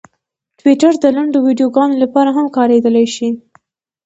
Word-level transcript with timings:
ټویټر 0.59 0.93
د 0.99 1.05
لنډو 1.15 1.37
ویډیوګانو 1.45 1.99
لپاره 2.03 2.29
هم 2.37 2.47
کارېدلی 2.57 3.05
شي. 3.15 3.29